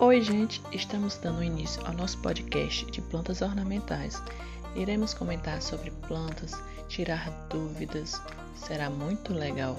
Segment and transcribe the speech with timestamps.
[0.00, 0.62] Oi, gente!
[0.70, 4.22] Estamos dando início ao nosso podcast de plantas ornamentais.
[4.76, 6.52] Iremos comentar sobre plantas,
[6.88, 8.22] tirar dúvidas.
[8.54, 9.76] Será muito legal!